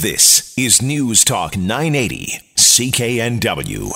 [0.00, 3.90] This is News Talk 980, CKNW.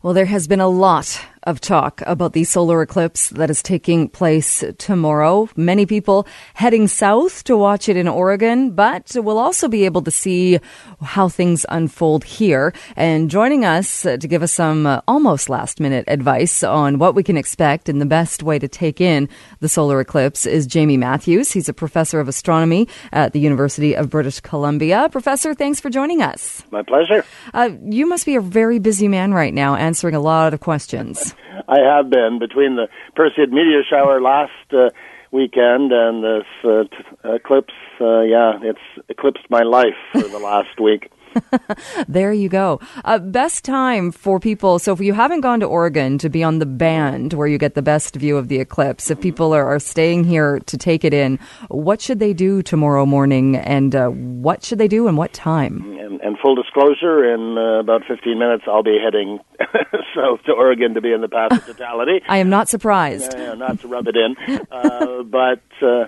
[0.00, 4.08] Well, there has been a lot of talk about the solar eclipse that is taking
[4.08, 5.48] place tomorrow.
[5.56, 10.10] Many people heading south to watch it in Oregon, but we'll also be able to
[10.10, 10.58] see
[11.00, 12.72] how things unfold here.
[12.96, 17.22] And joining us to give us some uh, almost last minute advice on what we
[17.22, 19.28] can expect and the best way to take in
[19.60, 21.52] the solar eclipse is Jaymie Matthews.
[21.52, 25.08] He's a professor of astronomy at the University of British Columbia.
[25.10, 26.62] Professor, thanks for joining us.
[26.70, 27.24] My pleasure.
[27.52, 31.33] Uh, you must be a very busy man right now answering a lot of questions.
[31.68, 34.90] I have been between the Perseid meteor shower last uh,
[35.30, 37.74] weekend and this uh, t- eclipse.
[38.00, 41.10] Uh, yeah, it's eclipsed my life for the last week.
[42.08, 42.80] there you go.
[43.04, 44.78] Uh, best time for people.
[44.78, 47.74] So if you haven't gone to Oregon to be on the band where you get
[47.74, 51.12] the best view of the eclipse, if people are, are staying here to take it
[51.12, 51.38] in,
[51.68, 55.93] what should they do tomorrow morning and uh, what should they do and what time?
[56.24, 59.40] And, full disclosure, in uh, about 15 minutes, I'll be heading
[60.14, 62.22] south to Oregon to be in the path of totality.
[62.26, 63.36] I am not surprised.
[63.36, 64.36] not to rub it in.
[64.70, 66.06] Uh, but uh,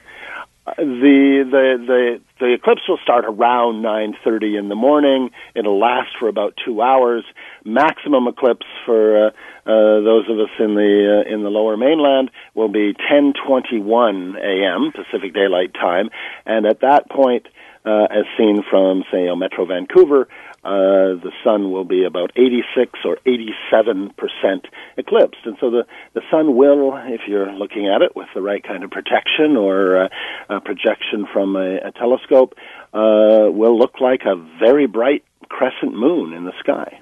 [0.77, 5.31] the the the the eclipse will start around 9:30 in the morning.
[5.55, 7.25] It'll last for about two hours.
[7.65, 9.31] Maximum eclipse for uh,
[9.67, 14.93] uh, those of us in the uh, in the Lower Mainland will be 10:21 a.m.
[14.93, 16.11] Pacific Daylight Time,
[16.45, 17.47] and at that point,
[17.87, 20.29] uh, as seen from say Metro Vancouver,
[20.65, 26.23] uh, the sun will be about 86 or 87 percent eclipsed, and so the the
[26.31, 30.09] sun will, if you're looking at it with the right kind of protection or uh,
[30.51, 32.55] a projection from a, a telescope,
[32.93, 36.99] uh, will look like a very bright crescent moon in the sky.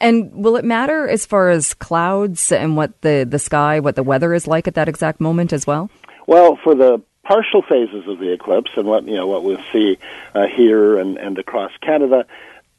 [0.00, 4.04] And will it matter as far as clouds and what the the sky, what the
[4.04, 5.90] weather is like at that exact moment as well?
[6.28, 9.98] Well, for the partial phases of the eclipse and what you know what we'll see
[10.34, 12.24] uh, here and, and across Canada,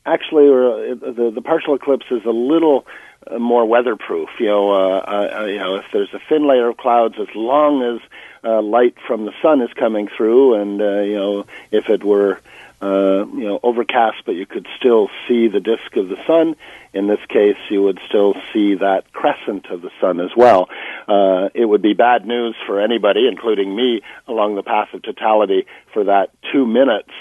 [0.07, 2.87] actually, uh, the the partial eclipse is a little
[3.27, 4.29] uh, more weatherproof.
[4.39, 7.83] You know, uh, uh, you know, if there's a thin layer of clouds, as long
[7.83, 8.01] as
[8.43, 12.39] uh, light from the sun is coming through, and uh, you know, if it were
[12.81, 16.55] uh, you know overcast, but you could still see the disk of the sun.
[16.93, 20.69] In this case, you would still see that crescent of the sun as well.
[21.07, 25.65] Uh, it would be bad news for anybody, including me, along the path of totality
[25.93, 27.11] for that two minutes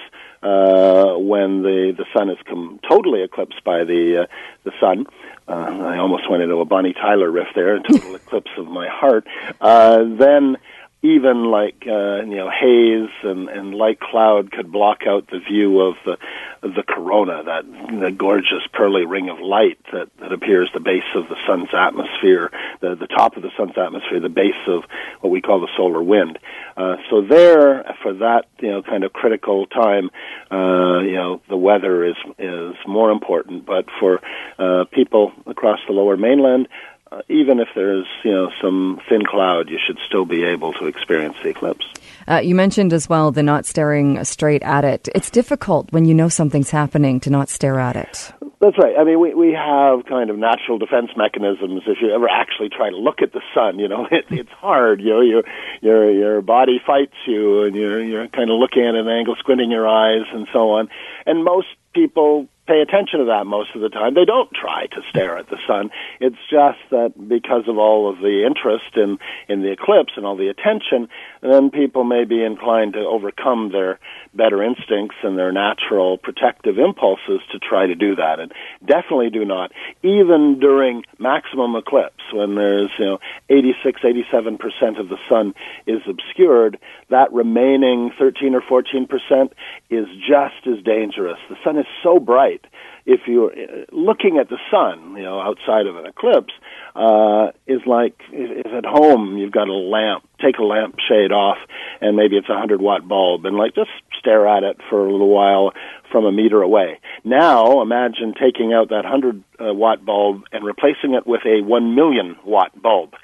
[0.43, 4.27] uh, when the the sun is com- totally eclipsed by the uh,
[4.65, 5.07] the sun.
[5.49, 8.87] Uh, I almost went into a Bonnie Tyler riff there, a total eclipse of my
[8.89, 9.27] heart.
[9.61, 10.57] Uh, then
[11.03, 15.81] even like uh, you know haze and, and light cloud could block out the view
[15.81, 16.19] of the
[16.61, 17.65] of the corona, that
[18.01, 22.51] the gorgeous pearly ring of light that, that appears the base of the sun's atmosphere,
[22.81, 24.83] the the top of the sun's atmosphere, the base of
[25.21, 26.39] what we call the solar wind.
[26.77, 30.11] Uh, so there, for that you know kind of critical time,
[30.51, 33.65] uh, you know the weather is is more important.
[33.65, 34.21] But for
[34.59, 36.67] uh, people across the lower mainland,
[37.11, 40.87] uh, even if there's you know some thin cloud, you should still be able to
[40.87, 41.87] experience the eclipse.
[42.27, 45.09] Uh, you mentioned as well the not staring straight at it.
[45.15, 48.33] It's difficult when you know something's happening to not stare at it.
[48.61, 48.97] That's right.
[48.99, 51.83] I mean, we we have kind of natural defense mechanisms.
[51.87, 55.01] If you ever actually try to look at the sun, you know, it, it's hard.
[55.01, 55.43] You know, your
[55.81, 59.71] your your body fights you, and you're you're kind of looking at an angle, squinting
[59.71, 60.89] your eyes, and so on.
[61.25, 64.13] And most people pay attention to that most of the time.
[64.13, 65.91] They don't try to stare at the sun.
[66.21, 69.19] It's just that because of all of the interest in,
[69.49, 71.09] in the eclipse and all the attention,
[71.41, 73.99] then people may be inclined to overcome their
[74.35, 78.39] better instincts and their natural protective impulses to try to do that.
[78.39, 78.53] And
[78.85, 83.19] definitely do not, even during maximum eclipse, when there's, you know,
[83.49, 85.55] 86, 87% of the sun
[85.87, 86.79] is obscured,
[87.09, 89.53] that remaining 13 or 14%
[89.89, 91.39] is just as dangerous.
[91.49, 92.58] The sun is so bright
[93.07, 96.53] if you're uh, looking at the sun, you know, outside of an eclipse,
[96.95, 101.59] uh, is like if at home you've got a lamp, take a lamp shade off,
[102.01, 105.11] and maybe it's a hundred watt bulb, and like just stare at it for a
[105.11, 105.73] little while
[106.11, 106.99] from a meter away.
[107.25, 111.95] Now imagine taking out that hundred uh, watt bulb and replacing it with a one
[111.95, 113.15] million watt bulb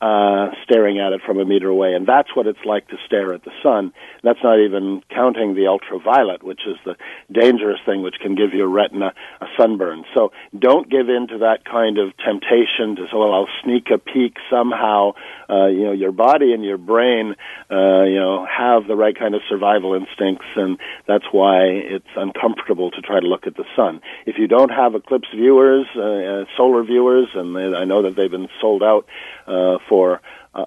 [0.00, 1.94] uh, staring at it from a meter away.
[1.94, 3.92] And that's what it's like to stare at the sun.
[4.22, 6.96] That's not even counting the ultraviolet, which is the
[7.32, 10.04] dangerous thing which can give your retina a sunburn.
[10.14, 13.96] So don't give in to that kind of temptation to say, well, I'll sneak a
[13.96, 15.12] peek somehow.
[15.48, 17.34] Uh, you know, your body and your brain,
[17.70, 22.90] uh, you know, have the right kind of survival instincts, and that's why it's uncomfortable
[22.90, 24.00] to try to look at the sun.
[24.26, 28.30] If you don't have eclipse viewers, uh, uh solar viewers, and I know that they've
[28.30, 29.06] been sold out,
[29.46, 30.20] uh, for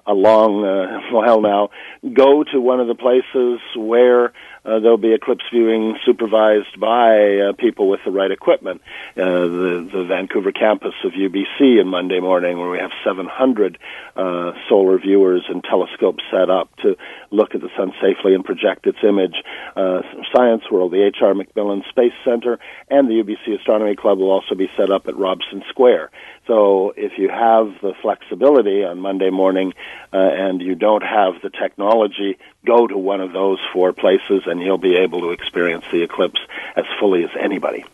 [0.06, 1.70] a long uh, while now,
[2.14, 4.32] go to one of the places where
[4.64, 8.82] uh, there'll be eclipse viewing supervised by uh, people with the right equipment.
[9.16, 13.78] Uh, the, the Vancouver campus of UBC in Monday morning, where we have 700
[14.16, 16.96] uh, solar viewers and telescopes set up to
[17.30, 19.42] look at the sun safely and project its image.
[19.76, 20.02] Uh,
[20.34, 21.34] Science World, the H.R.
[21.34, 22.58] MacMillan Space Center,
[22.88, 26.10] and the UBC Astronomy Club will also be set up at Robson Square.
[26.46, 29.72] So if you have the flexibility on Monday morning
[30.12, 34.60] uh, and you don't have the technology, go to one of those four places and
[34.60, 36.40] you'll be able to experience the eclipse
[36.76, 37.84] as fully as anybody.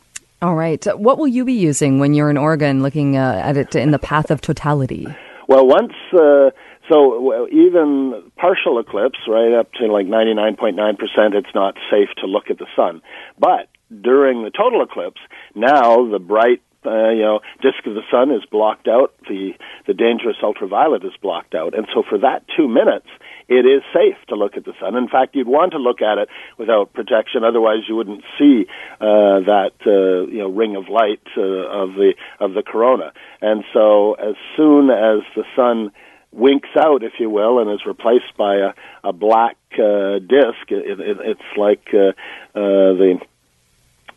[0.43, 0.85] All right.
[0.99, 3.99] What will you be using when you're in Oregon looking uh, at it in the
[3.99, 5.07] path of totality?
[5.49, 6.51] Well, once, uh,
[6.89, 12.59] so even partial eclipse, right up to like 99.9%, it's not safe to look at
[12.59, 13.01] the sun.
[13.39, 13.69] But
[14.03, 15.21] during the total eclipse,
[15.55, 19.55] now the bright uh, you know, disk of the sun is blocked out, the
[19.87, 23.09] the dangerous ultraviolet is blocked out, and so for that two minutes,
[23.49, 24.97] it is safe to look at the sun.
[24.97, 26.29] In fact, you'd want to look at it
[26.59, 28.67] without protection, otherwise you wouldn't see
[29.01, 33.13] uh, that uh, you know ring of light uh, of the of the corona.
[33.41, 35.93] And so, as soon as the sun
[36.33, 38.73] winks out, if you will, and is replaced by a,
[39.05, 42.09] a black uh, disk, it, it, it's like uh,
[42.59, 43.21] uh, the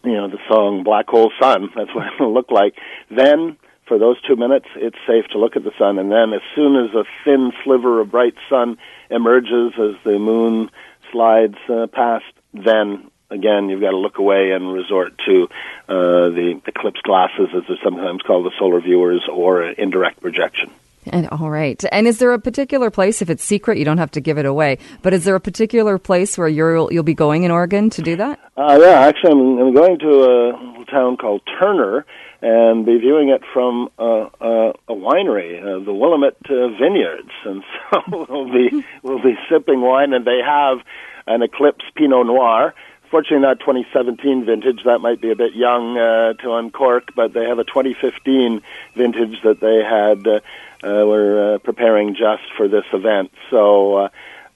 [0.04, 1.70] you know, the song Black Hole Sun.
[1.76, 2.76] That's what it'll look like.
[3.10, 3.58] Then,
[3.90, 6.00] for those two minutes, it's safe to look at the sun.
[6.00, 8.78] And then, as soon as a thin sliver of bright sun
[9.10, 10.70] emerges as the moon
[11.12, 15.50] slides uh, past, then again, you've got to look away and resort to
[15.90, 20.70] uh, the eclipse glasses, as they're sometimes called, the solar viewers, or indirect projection.
[21.08, 21.84] And all right.
[21.92, 23.22] And is there a particular place?
[23.22, 24.78] If it's secret, you don't have to give it away.
[25.02, 28.18] But is there a particular place where you'll you'll be going in Oregon to do
[28.18, 28.40] that?
[28.56, 32.06] Uh, yeah, actually, I'm, I'm going to a town called Turner
[32.42, 37.64] and be viewing it from uh, uh, a winery, uh, the Willamette uh, Vineyards, and
[37.92, 40.80] so we'll be we'll be sipping wine, and they have
[41.28, 42.74] an Eclipse Pinot Noir.
[43.12, 44.84] Fortunately, not 2017 vintage.
[44.86, 48.62] That might be a bit young to uncork, but they have a 2015
[48.96, 50.44] vintage that they had.
[50.84, 53.32] We're preparing just for this event.
[53.50, 54.10] So,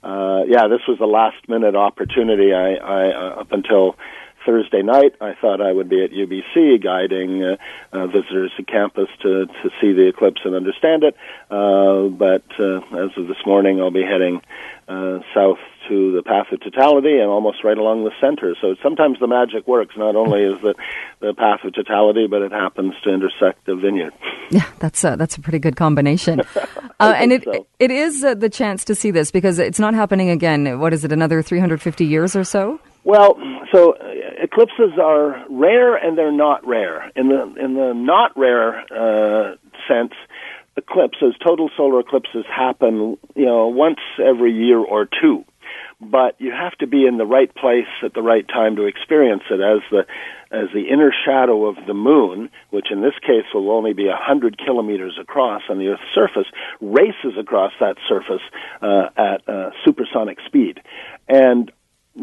[0.04, 2.54] yeah, this was a last minute opportunity.
[2.54, 3.96] I, I up until
[4.46, 7.56] Thursday night, I thought I would be at UBC guiding uh,
[7.92, 11.16] uh, visitors to campus to, to see the eclipse and understand it.
[11.50, 14.42] Uh, but uh, as of this morning, I'll be heading
[14.88, 18.56] uh, south to the path of totality and almost right along the center.
[18.62, 19.96] So sometimes the magic works.
[19.98, 20.76] Not only is the
[21.20, 24.14] the path of totality, but it happens to intersect the vineyard.
[24.50, 26.42] Yeah, that's a, that's a pretty good combination.
[27.00, 27.66] uh, and it so.
[27.80, 30.80] it is uh, the chance to see this because it's not happening again.
[30.80, 31.12] What is it?
[31.12, 32.80] Another 350 years or so?
[33.06, 33.38] Well,
[33.72, 33.96] so
[34.44, 37.12] eclipses are rare and they're not rare.
[37.16, 39.56] In the in the not rare uh,
[39.88, 40.14] sense,
[40.78, 45.46] eclipses, total solar eclipses happen, you know, once every year or two
[46.00, 49.44] but you have to be in the right place at the right time to experience
[49.50, 50.06] it as the
[50.52, 54.16] as the inner shadow of the moon, which in this case will only be a
[54.16, 56.46] hundred kilometers across on the Earth's surface,
[56.80, 58.42] races across that surface
[58.82, 60.80] uh, at uh, supersonic speed.
[61.28, 61.72] And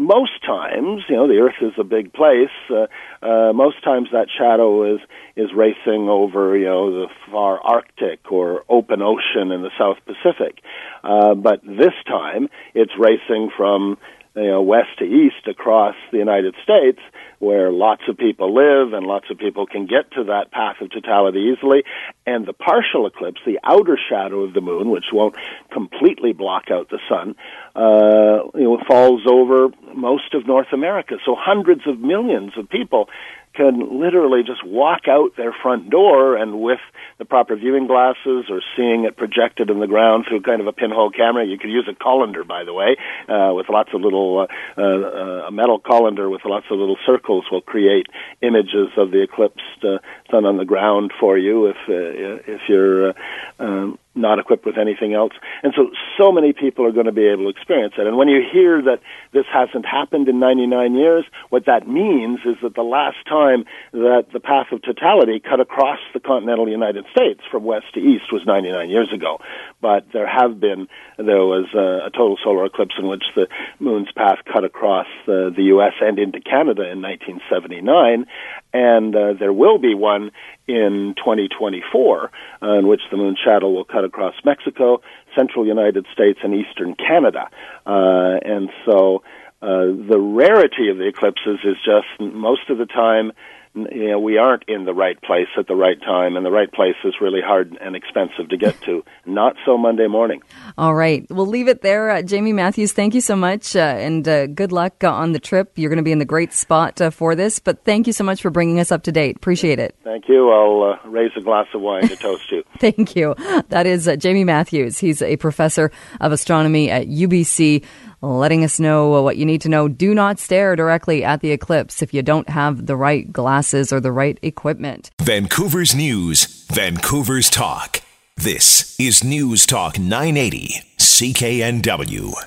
[0.01, 2.49] most times, you know, the Earth is a big place.
[2.71, 2.87] Uh,
[3.25, 5.01] uh, most times that shadow is
[5.37, 10.63] is racing over, you know, the far Arctic or open ocean in the South Pacific.
[11.05, 13.99] Uh, but this time, it's racing from
[14.37, 17.01] you know, west to east across the United States,
[17.41, 20.91] where lots of people live and lots of people can get to that path of
[20.91, 21.83] totality easily.
[22.27, 25.35] And the partial eclipse, the outer shadow of the moon, which won't
[25.73, 27.35] completely block out the sun,
[27.75, 31.17] uh, you know, falls over most of North America.
[31.25, 33.09] So hundreds of millions of people
[33.55, 36.79] can literally just walk out their front door and with
[37.19, 40.73] the proper viewing glasses or seeing it projected in the ground through kind of a
[40.73, 41.45] pinhole camera.
[41.45, 42.97] You could use a colander, by the way,
[43.29, 44.47] uh, with lots of little,
[44.79, 48.07] uh, uh, a metal colander with lots of little circles will create
[48.41, 49.85] images of the eclipsed
[50.31, 53.13] uh, sun on the ground for you if, uh, if you're, uh,
[53.59, 55.33] um, not equipped with anything else.
[55.63, 58.07] And so, so many people are going to be able to experience it.
[58.07, 59.01] And when you hear that
[59.33, 64.27] this hasn't happened in 99 years, what that means is that the last time that
[64.33, 68.43] the path of totality cut across the continental United States from west to east was
[68.45, 69.39] 99 years ago.
[69.81, 73.47] But there have been, there was a, a total solar eclipse in which the
[73.79, 75.95] moon's path cut across the, the U.S.
[76.01, 78.27] and into Canada in 1979.
[78.73, 80.31] And uh, there will be one
[80.69, 82.31] in 2024,
[82.63, 85.01] uh, in which the moon shadow will cut across Mexico,
[85.37, 87.49] central United States, and eastern Canada.
[87.87, 89.23] Uh, and so
[89.63, 93.33] uh, the rarity of the eclipses is just most of the time
[93.75, 96.71] you know, we aren't in the right place at the right time, and the right
[96.71, 99.05] place is really hard and expensive to get to.
[99.27, 100.43] Not so Monday morning.
[100.77, 101.25] All right.
[101.31, 102.11] We'll leave it there.
[102.11, 105.39] Uh, Jaymie Matthews, thank you so much, uh, and uh, good luck uh, on the
[105.39, 105.73] trip.
[105.77, 108.25] You're going to be in the great spot uh, for this, but thank you so
[108.25, 109.37] much for bringing us up to date.
[109.37, 109.95] Appreciate it.
[110.03, 110.51] Thank you.
[110.51, 112.65] I'll uh, raise a glass of wine to toast you.
[112.79, 113.35] thank you.
[113.69, 114.99] That is Jaymie Matthews.
[114.99, 117.85] He's a professor of astronomy at UBC
[118.21, 119.89] letting us know what you need to know.
[119.89, 124.01] Do not stare directly at the eclipse if you don't have the right glasses or
[124.01, 125.11] the right equipment.
[125.21, 128.01] Vancouver's News, Vancouver's Talk.
[128.37, 132.35] This is News Talk 980, CKNW.